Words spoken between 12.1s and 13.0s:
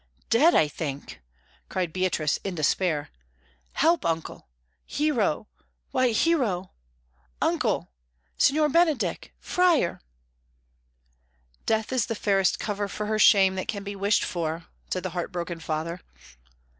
fairest cover